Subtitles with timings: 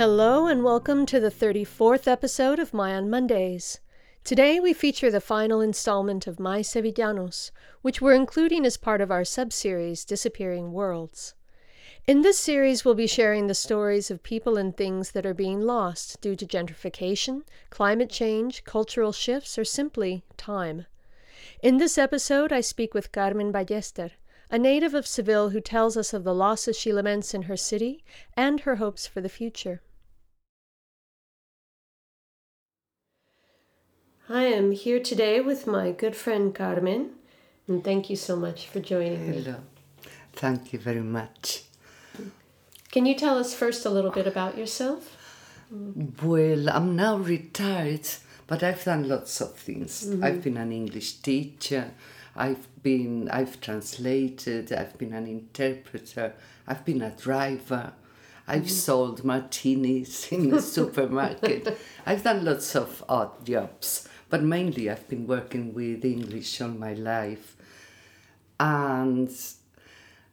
[0.00, 3.80] Hello, and welcome to the 34th episode of My on Mondays.
[4.24, 7.50] Today we feature the final installment of My Sevillanos,
[7.82, 11.34] which we're including as part of our subseries Disappearing Worlds.
[12.06, 15.60] In this series, we'll be sharing the stories of people and things that are being
[15.60, 20.86] lost due to gentrification, climate change, cultural shifts, or simply time.
[21.62, 24.12] In this episode, I speak with Carmen Ballester,
[24.50, 28.02] a native of Seville who tells us of the losses she laments in her city
[28.34, 29.82] and her hopes for the future.
[34.32, 37.10] I am here today with my good friend Carmen,
[37.66, 39.42] and thank you so much for joining me.
[39.42, 39.56] Hello.
[40.34, 41.64] Thank you very much.
[42.92, 45.16] Can you tell us first a little bit about yourself?
[46.22, 48.08] Well, I'm now retired,
[48.46, 50.06] but I've done lots of things.
[50.06, 50.22] Mm-hmm.
[50.22, 51.90] I've been an English teacher.
[52.36, 56.34] I've been I've translated, I've been an interpreter,
[56.68, 57.94] I've been a driver.
[58.46, 58.68] I've mm-hmm.
[58.68, 61.78] sold martinis in the supermarket.
[62.06, 66.94] I've done lots of odd jobs, but mainly I've been working with English all my
[66.94, 67.56] life.
[68.58, 69.30] And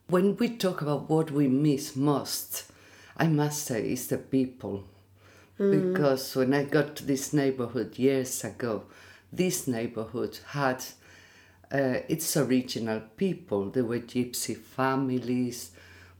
[0.07, 2.71] when we talk about what we miss most,
[3.17, 4.83] I must say it's the people.
[5.57, 8.83] Because when I got to this neighborhood years ago,
[9.33, 10.85] this neighborhood had
[11.71, 13.71] uh, its original people.
[13.71, 15.71] There were gypsy families,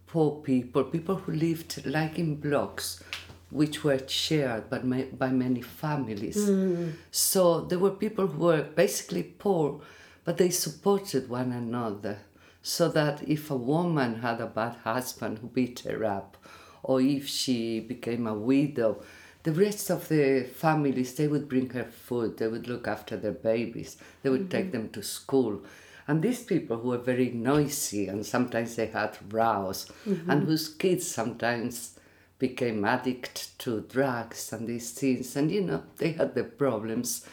[0.07, 3.03] poor people, people who lived like in blocks,
[3.49, 6.47] which were shared by, ma- by many families.
[6.47, 6.89] Hmm.
[7.11, 9.81] So there were people who were basically poor,
[10.23, 12.19] but they supported one another.
[12.61, 16.35] So that if a woman had a bad husband who beat her up,
[16.83, 19.01] or if she became a widow,
[19.43, 23.31] the rest of the families they would bring her food, they would look after their
[23.31, 24.71] babies, they would take mm-hmm.
[24.71, 25.61] them to school.
[26.09, 30.29] And these people who were very noisy and sometimes they had rows, mm-hmm.
[30.29, 31.96] and whose kids sometimes
[32.39, 37.25] became addict to drugs and these things, and you know, they had their problems,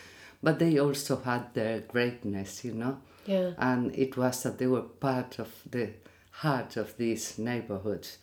[0.43, 2.99] but they also had their greatness, you know?
[3.27, 3.53] Yeah.
[3.57, 5.91] and it was that they were part of the
[6.31, 8.19] heart of these neighborhoods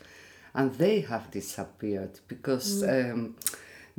[0.54, 3.36] and they have disappeared because um,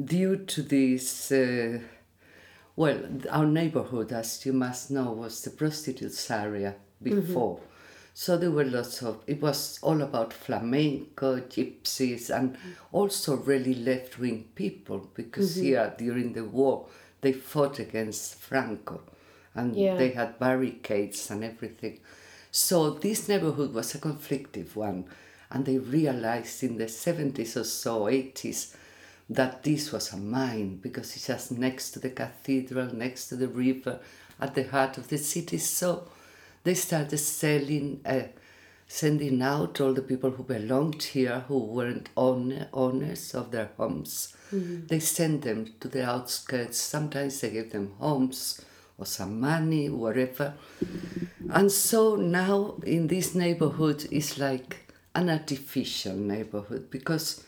[0.03, 1.79] due to this uh,
[2.77, 2.99] well
[3.31, 7.59] our neighborhood as you must know was the prostitutes area before
[8.15, 12.57] so there were lots of it was all about flamenco gypsies and
[12.93, 15.63] also really left-wing people because mm-hmm.
[15.65, 16.87] here during the war
[17.23, 19.01] they fought against franco
[19.55, 19.97] and Yeah.
[19.97, 22.01] they had barricades and everything.
[22.51, 25.07] So this neighborhood was a conflictive one,
[25.51, 28.75] and they realized in the 70s or so, 80s,
[29.29, 33.49] that this was a mine because it's just next to the cathedral, next to the
[33.49, 34.01] river,
[34.41, 35.59] at the heart of the city.
[35.59, 36.09] So
[36.65, 38.23] they started selling, uh,
[38.87, 44.35] sending out all the people who belonged here who weren't owner, owners of their homes.
[44.89, 46.79] They sent them to the outskirts.
[46.79, 48.61] Sometimes they gave them homes
[48.99, 50.55] or some money, whatever.
[51.51, 57.45] And so now in this neighborhood is like an artificial neighborhood because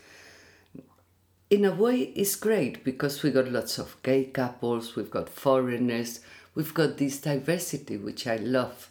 [1.50, 6.21] in a way it's great because we got lots of gay couples, we've got foreigners,
[6.55, 8.91] we've got this diversity which I love.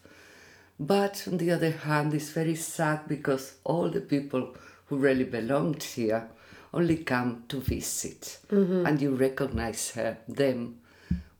[0.85, 4.53] But on the other hand, it's very sad because all the people
[4.87, 6.27] who really belonged here
[6.73, 8.85] only come to visit, mm-hmm.
[8.85, 10.79] and you recognize her, them.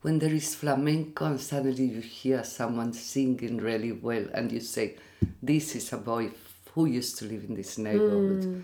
[0.00, 4.96] When there is flamenco and suddenly you hear someone singing really well and you say,
[5.42, 6.30] This is a boy
[6.72, 8.44] who used to live in this neighborhood.
[8.44, 8.62] Mm.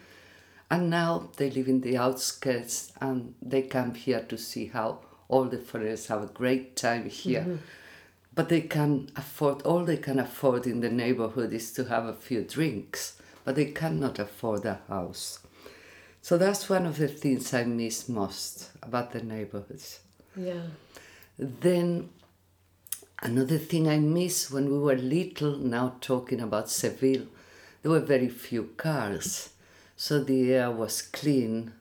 [0.70, 5.44] And now they live in the outskirts and they come here to see how all
[5.44, 7.42] the foreigners have a great time here.
[7.42, 7.56] Mm-hmm.
[8.34, 12.14] But they can afford, all they can afford in the neighborhood is to have a
[12.14, 15.40] few drinks, but they cannot afford a house.
[16.22, 20.00] So that's one of the things I miss most about the neighborhoods.
[20.36, 20.62] Yeah.
[21.38, 22.10] Then
[23.22, 27.26] Another thing I miss when we were little, now talking about Seville,
[27.82, 29.50] there were very few cars.
[29.94, 31.72] So the air was clean.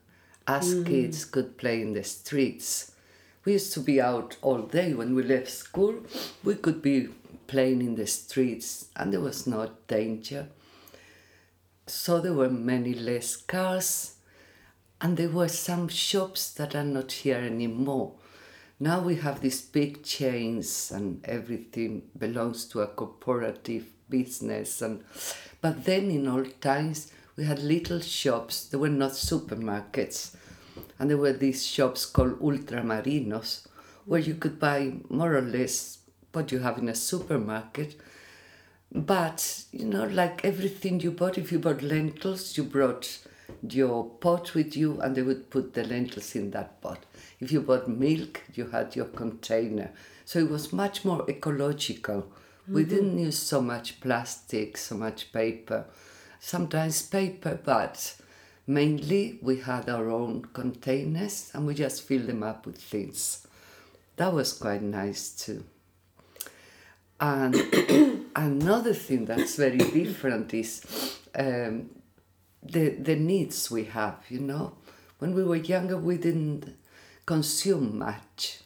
[0.46, 0.86] Us mm.
[0.86, 2.92] kids could play in the streets.
[3.50, 5.96] We used to be out all day when we left school.
[6.44, 7.08] We could be
[7.48, 10.46] playing in the streets and there was no danger.
[11.88, 14.14] So there were many less cars
[15.00, 18.12] and there were some shops that are not here anymore.
[18.78, 25.02] Now we have these big chains and everything belongs to a cooperative business and
[25.60, 30.36] but then in old times we had little shops, there were not supermarkets.
[31.00, 33.66] And there were these shops called ultramarinos
[34.04, 35.98] where you could buy more or less
[36.32, 37.98] what you have in a supermarket.
[38.92, 43.18] But, you know, like everything you bought, if you bought lentils, you brought
[43.66, 46.98] your pot with you and they would put the lentils in that pot.
[47.40, 49.92] If you bought milk, you had your container.
[50.26, 52.22] So it was much more ecological.
[52.22, 52.74] Mm-hmm.
[52.74, 55.86] We didn't use so much plastic, so much paper.
[56.40, 58.19] Sometimes paper, but
[58.70, 63.46] mainly we had our own containers and we just filled them up with things.
[64.16, 65.64] That was quite nice too.
[67.20, 67.56] And
[68.36, 71.90] another thing that's very different is um,
[72.62, 74.76] the, the needs we have, you know.
[75.18, 76.76] When we were younger, we didn't
[77.26, 78.60] consume much.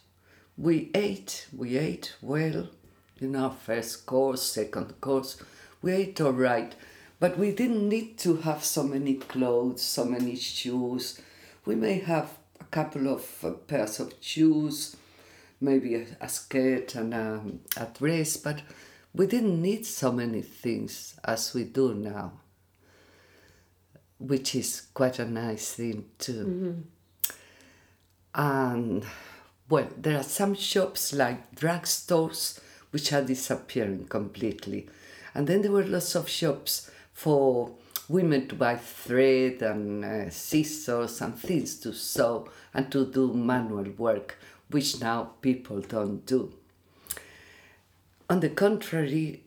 [0.55, 2.69] We ate, we ate well,
[3.19, 5.37] you know, first course, second course.
[5.81, 6.75] We ate all right,
[7.25, 11.19] but we didn't need to have so many clothes, so many shoes.
[11.65, 14.95] We may have a couple of uh, pairs of shoes,
[15.59, 17.41] maybe a, a skirt and a,
[17.77, 18.61] a dress, but
[19.15, 22.33] we didn't need so many things as we do now,
[24.19, 26.85] which is quite a nice thing too.
[27.25, 27.31] Mm-hmm.
[28.35, 29.03] And
[29.67, 32.59] well, there are some shops like drugstores
[32.91, 34.87] which are disappearing completely.
[35.33, 37.71] And then there were lots of shops for
[38.07, 43.89] women to buy thread and uh, scissors and things to sew and to do manual
[43.97, 44.37] work,
[44.69, 46.53] which now people don't do.
[48.29, 49.43] On the contrary,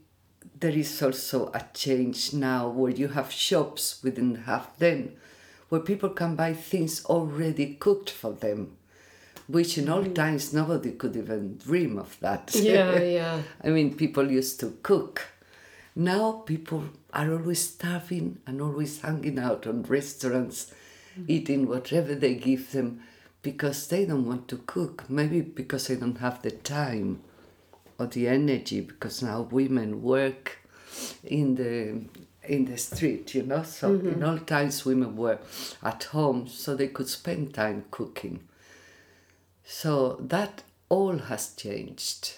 [0.59, 5.17] there is also a change now where you have shops within half then
[5.69, 8.77] where people can buy things already cooked for them
[9.47, 10.15] which in old mm.
[10.15, 15.29] times nobody could even dream of that yeah yeah i mean people used to cook
[15.99, 20.73] now people are always starving and always hanging out on restaurants
[21.19, 21.25] mm.
[21.27, 23.03] eating whatever they give them
[23.43, 27.21] because they don't want to cook maybe because they don't have the time
[27.99, 30.59] or the energy because now women work
[31.25, 32.01] in the
[32.45, 34.09] in the street you know so mm-hmm.
[34.11, 35.39] in old times women were
[35.83, 38.41] at home so they could spend time cooking
[39.65, 42.37] so that all has changed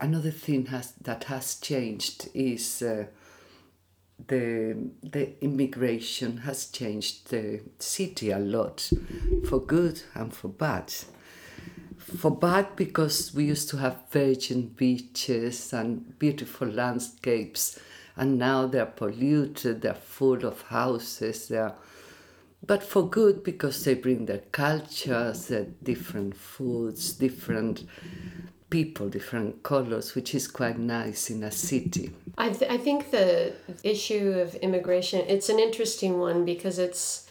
[0.00, 3.06] another thing has that has changed is uh,
[4.28, 8.90] the the immigration has changed the city a lot
[9.48, 10.92] for good and for bad.
[11.98, 17.78] For bad because we used to have virgin beaches and beautiful landscapes
[18.16, 21.74] and now they're polluted they're full of houses they're
[22.66, 27.84] but for good because they bring their cultures their different foods different
[28.70, 33.52] people different colors which is quite nice in a city I, th- I think the
[33.82, 37.28] issue of immigration it's an interesting one because it's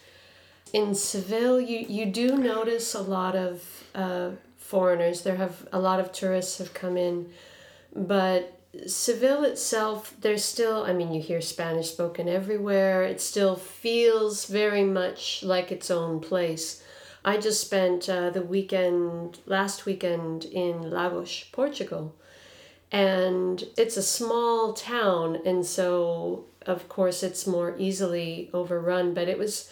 [0.73, 3.63] in seville you, you do notice a lot of
[3.95, 4.31] uh,
[4.69, 5.23] foreigners.
[5.23, 7.31] There have a lot of tourists have come in,
[7.95, 8.55] but
[8.85, 13.01] Seville itself, there's still, I mean, you hear Spanish spoken everywhere.
[13.01, 16.83] It still feels very much like its own place.
[17.23, 22.15] I just spent uh, the weekend, last weekend in Lagos, Portugal.
[22.91, 29.37] And it's a small town, and so, of course, it's more easily overrun, but it
[29.37, 29.69] was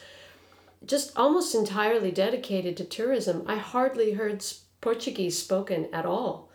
[0.85, 3.43] just almost entirely dedicated to tourism.
[3.47, 4.45] I hardly heard
[4.81, 6.49] Portuguese spoken at all.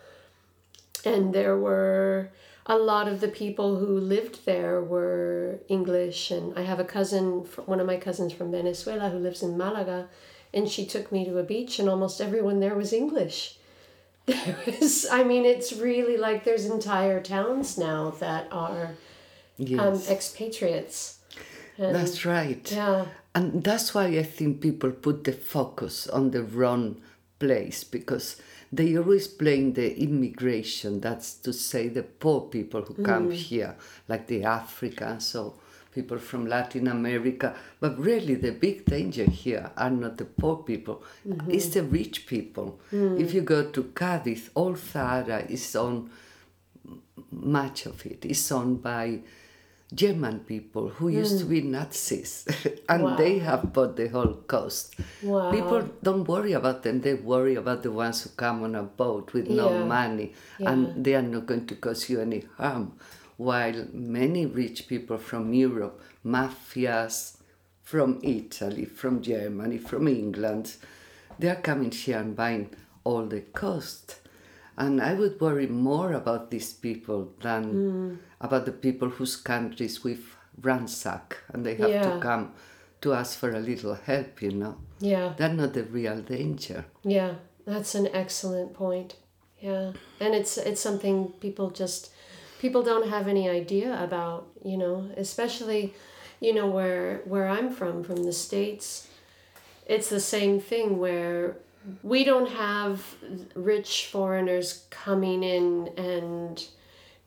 [1.03, 2.31] And there were
[2.65, 6.31] a lot of the people who lived there were English.
[6.31, 10.07] And I have a cousin, one of my cousins from Venezuela, who lives in Malaga,
[10.53, 13.57] and she took me to a beach, and almost everyone there was English.
[14.25, 18.95] There was, I mean, it's really like there's entire towns now that are um,
[19.57, 19.79] yes.
[19.81, 21.19] um, expatriates.
[21.77, 22.71] And, that's right.
[22.71, 23.07] Yeah.
[23.35, 27.01] And that's why I think people put the focus on the wrong
[27.39, 28.41] place because
[28.71, 33.33] they always blame the immigration, that's to say the poor people who come mm.
[33.33, 33.75] here,
[34.07, 35.27] like the Africans.
[35.27, 35.55] So,
[35.93, 37.55] people from Latin America.
[37.79, 41.51] But really, the big danger here are not the poor people, mm-hmm.
[41.51, 42.79] it's the rich people.
[42.91, 43.19] Mm.
[43.19, 46.09] If you go to Cadiz, all Zahara is owned,
[47.31, 49.19] much of it is owned by
[49.93, 51.49] German people who used to mm.
[51.49, 52.47] be Nazis,
[52.89, 54.95] and they have bought the whole coast.
[55.21, 55.51] Wow.
[55.51, 59.33] People don't worry about them, they worry about the ones who come on a boat
[59.33, 60.71] with no money, Yeah.
[60.71, 62.93] and they are not going to cause you any harm.
[63.37, 67.37] While many rich people from Europe, mafias
[67.81, 70.75] from Italy, from Germany, from England,
[71.39, 72.69] they are coming here and buying
[73.03, 74.19] all the coast.
[74.77, 78.15] And I would worry more about these people than Hmm.
[78.41, 82.13] about the people whose countries we've ransacked and they have Yeah.
[82.15, 82.53] to come
[83.01, 84.75] to ask for a little help, you know.
[84.99, 85.33] Yeah.
[85.37, 86.85] They're not the real danger.
[87.03, 87.35] Yeah,
[87.65, 89.15] that's an excellent point.
[89.59, 92.11] Yeah, and it's it's something people just
[92.63, 95.93] people don't have any idea about, you know, especially
[96.39, 99.07] you know where where I'm from from the states.
[99.85, 101.57] It's the same thing where
[102.01, 103.15] we don't have
[103.53, 106.65] rich foreigners coming in and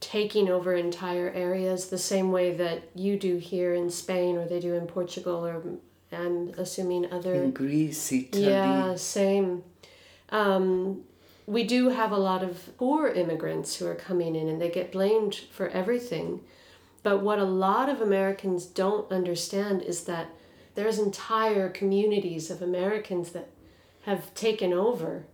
[0.01, 4.61] taking over entire areas the same way that you do here in Spain or they
[4.61, 5.63] do in Portugal or
[6.13, 9.65] I'm assuming other In Greece, Italy, yeah, same.
[10.31, 11.03] Um,
[11.47, 14.93] we do have a lot of poor immigrants who are coming in and they get
[14.93, 16.41] blamed for everything.
[17.03, 20.29] But what a lot of Americans don't understand is that
[20.75, 23.49] there's entire communities of Americans that
[24.03, 25.25] have taken over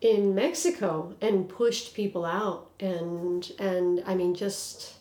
[0.00, 4.94] in Mexico and pushed people out and and I mean just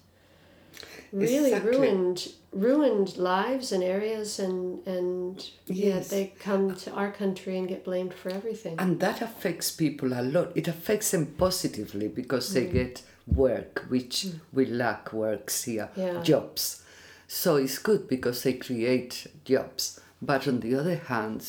[1.14, 1.72] really Exactly.
[1.72, 6.10] ruined ruined lives and areas and and Yes.
[6.10, 8.76] they come to our country and get blamed for everything.
[8.80, 10.52] And that affects people a lot.
[10.56, 12.54] It affects them positively because Mm.
[12.54, 16.22] they get work, which we lack works here, Yeah.
[16.24, 16.82] jobs.
[17.28, 20.00] So it's good because they create jobs.
[20.22, 21.46] But on the other hand,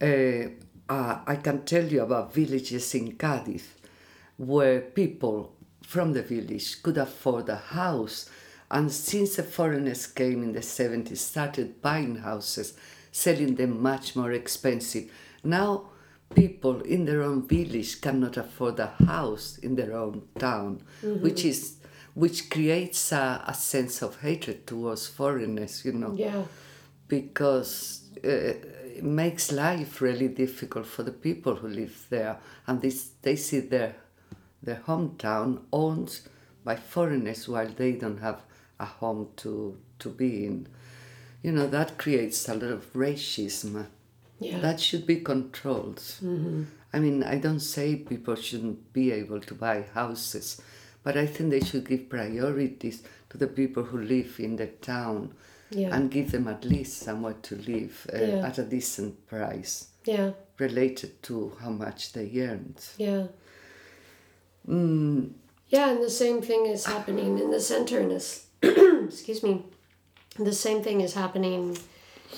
[0.00, 0.48] uh,
[0.88, 3.64] uh, I can tell you about villages in Cadiz
[4.36, 5.52] where people
[5.82, 8.28] from the village could afford a house.
[8.70, 12.74] And since the foreigners came in the 70s, started buying houses,
[13.12, 15.10] selling them much more expensive.
[15.42, 15.90] Now,
[16.34, 21.76] people in their own village cannot afford a house in their own town, which is
[22.14, 26.44] which creates a, a sense of hatred towards foreigners, you know yeah.
[27.08, 33.10] because uh, it makes life really difficult for the people who live there and this,
[33.22, 33.96] they see their,
[34.62, 36.20] their hometown owned
[36.62, 38.42] by foreigners while they don't have
[38.84, 40.68] a home to, to be in.
[41.42, 43.86] You know, that creates a lot of racism.
[44.40, 44.60] Yeah.
[44.60, 46.02] That should be controlled.
[46.94, 50.60] I mean, I don't say people shouldn't be able to buy houses,
[51.02, 55.34] but I think they should give priorities to the people who live in the town
[55.70, 55.94] Yeah.
[55.94, 58.46] and give them at least somewhere to live uh, Yeah.
[58.48, 60.30] at a decent price yeah.
[60.58, 62.80] related to how much they earned.
[62.98, 63.26] Yeah.
[64.68, 65.32] Mm,
[65.68, 68.10] Yeah, and the same thing is happening in the center in
[69.06, 69.64] excuse me.
[70.38, 71.78] The same thing is happening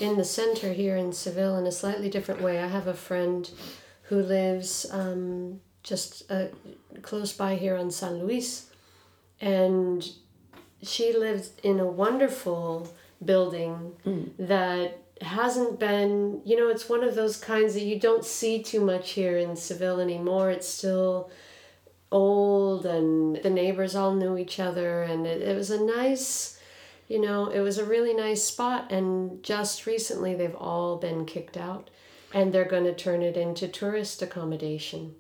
[0.01, 2.59] in the center here in Seville in a slightly different way.
[2.59, 3.49] I have a friend
[4.03, 6.47] who lives um, just uh,
[7.03, 8.71] close by here on San Luis,
[9.41, 10.07] and
[10.83, 12.93] she lives in a wonderful
[13.25, 13.95] building
[14.39, 18.81] that hasn't been, you know, it's one of those kinds that you don't see too
[18.81, 20.51] much here in Seville anymore.
[20.51, 21.31] It's still
[22.87, 26.59] and the neighbors all knew each other and it, it was a nice
[27.09, 31.57] you know it was a really nice spot and just recently they've all been kicked
[31.57, 31.91] out
[32.33, 35.15] and they're going to turn it into tourist accommodation.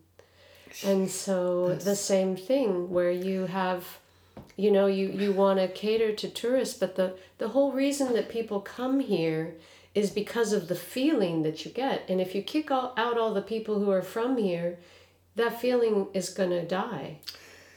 [0.84, 3.98] And so the same thing where you have
[4.56, 8.28] you know you, you want to cater to tourists but the, the whole reason that
[8.28, 9.54] people come here
[9.94, 13.32] is because of the feeling that you get and if you kick all, out all
[13.32, 14.78] the people who are from here
[15.36, 17.18] that feeling is going to die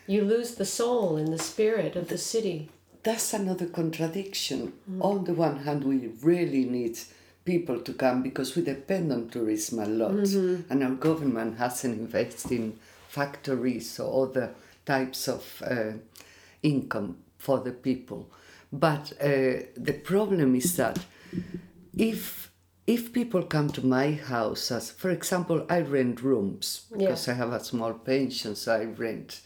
[0.09, 2.69] you lose the soul and the spirit of the city
[3.03, 4.73] that's another contradiction.
[5.01, 6.99] On the one hand, we really need
[7.45, 10.11] people to come because we depend on tourism a lot,
[10.69, 14.53] and our government hasn't invested in factories or other
[14.85, 15.93] types of uh,
[16.61, 18.29] income for the people.
[18.71, 20.99] But uh, the problem is that
[21.97, 22.51] if
[22.85, 27.53] if people come to my house, as for example, I rent rooms because I have
[27.53, 29.41] a small pension, so I rent.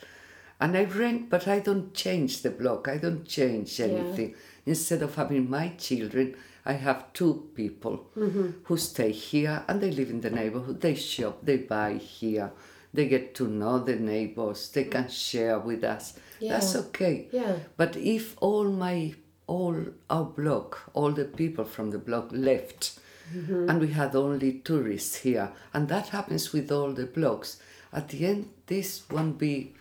[0.64, 2.88] And I rent, but I don't change the block.
[2.88, 4.34] I don't change anything.
[4.66, 8.52] Instead of having my children, I have two people mm-hmm.
[8.64, 10.80] who stay here and they live in the neighborhood.
[10.80, 12.54] They shop, they buy here,
[12.94, 15.12] they get to know the neighbors, they can mm.
[15.12, 16.14] share with us.
[16.40, 17.28] That's okay.
[17.34, 17.58] Yeah.
[17.76, 19.16] But if all my
[19.48, 19.76] all
[20.10, 23.00] our block, all the people from the block left,
[23.36, 23.70] mm-hmm.
[23.70, 27.60] and we had only tourists here, and that happens with all the blocks.
[27.92, 29.76] At the end, this won't be,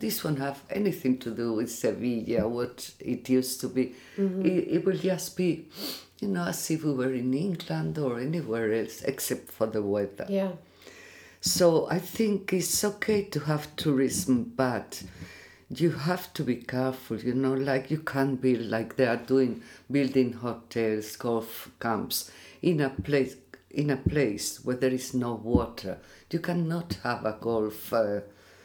[0.00, 3.94] this won't have anything to do with Sevilla, what it used to be.
[4.44, 5.68] It, it will just be,
[6.20, 10.26] you know, as if we were in England or anywhere else, except for the weather.
[10.28, 10.52] Yeah.
[11.40, 15.02] So I think it's okay to have tourism, but
[15.70, 19.62] you have to be careful, you know, like you can't build like they are doing
[19.90, 22.30] building hotels, golf camps
[22.60, 23.36] in a place
[23.70, 25.98] in a place where there is no water.
[26.30, 28.20] You cannot have a golf uh,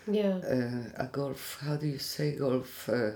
[0.07, 0.37] Yeah.
[0.37, 3.11] uh, a golf how do you say golf uh,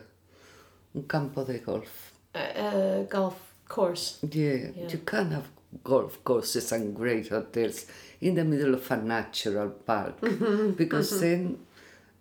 [0.95, 2.13] un campo de golf.
[2.33, 3.35] A, a golf
[3.67, 4.19] course.
[4.23, 4.89] Yeah, Yeah.
[4.89, 5.47] you can't have
[5.83, 7.85] golf courses and great hotels
[8.21, 10.19] in the middle of a natural park
[10.77, 11.59] because then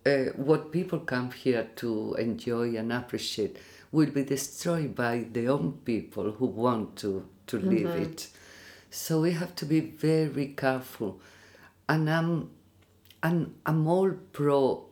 [0.05, 3.57] uh, what people come here to enjoy and appreciate
[3.91, 8.29] will be destroyed by the own people who want to, to live it.
[8.91, 11.21] So we have to be very careful.
[11.89, 12.51] And I'm,
[13.23, 14.87] and I'm all pro.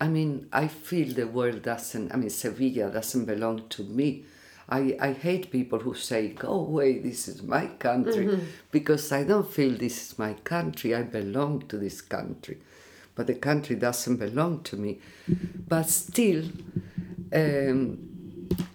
[0.00, 4.24] I mean, I feel the world doesn't, I mean, Sevilla doesn't belong to me.
[4.68, 8.26] I, I hate people who say, go away, this is my country,
[8.70, 10.94] because I don't feel this is my country.
[10.94, 12.58] I belong to this country.
[13.14, 15.00] But the country doesn't belong to me.
[15.66, 16.44] But still,
[17.32, 17.98] um,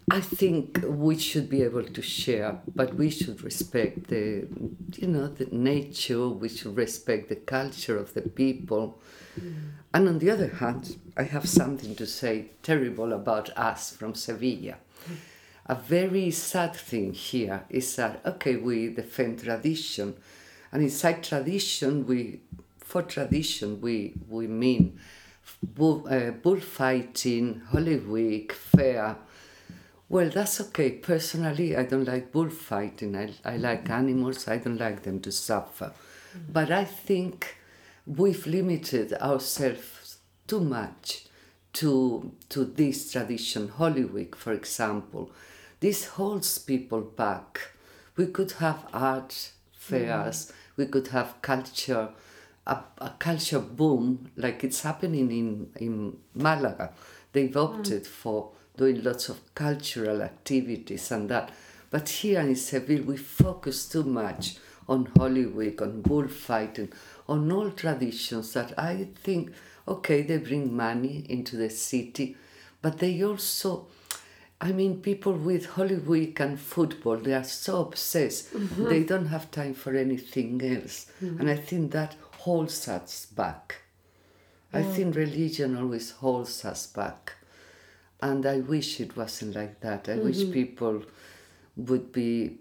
[0.09, 4.47] I think we should be able to share, but we should respect the,
[4.95, 6.27] you know, the nature.
[6.29, 8.99] We should respect the culture of the people.
[9.93, 14.75] And on the other hand, I have something to say terrible about us from Sevilla.
[15.65, 20.15] A very sad thing here is that okay, we defend tradition,
[20.71, 22.41] and inside tradition, we
[22.79, 24.99] for tradition we we mean
[25.63, 29.15] bull, uh, bullfighting, Holy Week, fair.
[30.09, 30.91] Well, that's okay.
[30.91, 33.15] Personally, I don't like bullfighting.
[33.15, 33.93] I, I like mm-hmm.
[33.93, 34.47] animals.
[34.47, 35.93] I don't like them to suffer.
[36.35, 36.51] Mm-hmm.
[36.51, 37.57] But I think
[38.05, 41.25] we've limited ourselves too much
[41.73, 43.69] to, to this tradition.
[43.69, 45.31] Holy Week, for example,
[45.79, 47.59] this holds people back.
[48.15, 50.81] We could have art fairs, mm-hmm.
[50.81, 52.09] we could have culture,
[52.67, 56.93] a, a culture boom like it's happening in, in Malaga.
[57.33, 58.07] They've opted mm.
[58.07, 61.51] for doing lots of cultural activities and that.
[61.89, 64.57] But here in Seville, we focus too much
[64.89, 66.91] on Holy Week, on bullfighting,
[67.27, 69.53] on all traditions that I think,
[69.87, 72.35] okay, they bring money into the city,
[72.81, 73.87] but they also,
[74.59, 78.89] I mean, people with Holy Week and football, they are so obsessed, mm-hmm.
[78.89, 81.07] they don't have time for anything else.
[81.21, 81.39] Mm-hmm.
[81.41, 83.75] And I think that holds us back.
[84.75, 87.33] I think religion always holds us back.
[88.23, 90.07] And I wish it wasn't like that.
[90.07, 91.03] I wish people
[91.75, 92.57] would be,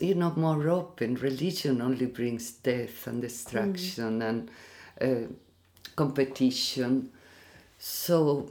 [0.00, 1.16] you know, more open.
[1.16, 4.50] Religion only brings death and destruction and
[5.00, 5.26] uh,
[5.96, 7.10] competition.
[7.80, 8.50] So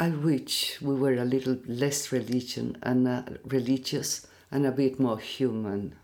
[0.00, 5.20] I wish we were a little less religion and uh, religious and a bit more
[5.20, 5.94] human.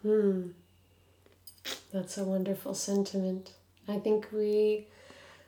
[1.93, 3.55] That's a wonderful sentiment.
[3.89, 4.87] I think we.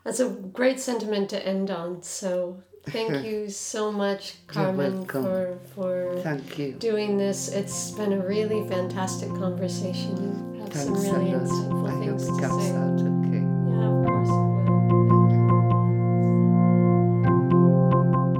[0.03, 2.03] That's a great sentiment to end on.
[2.03, 6.73] So thank you so much, Carmen, for for Thank you.
[6.73, 7.49] doing this.
[7.49, 10.55] It's been a really fantastic conversation.
[10.55, 12.75] You have some really insightful I things to say.
[12.77, 13.45] out okay.
[13.69, 14.31] Yeah, of course.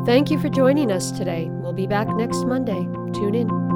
[0.07, 1.49] Thank you for joining us today.
[1.51, 2.89] We'll be back next Monday.
[3.13, 3.68] Tune in.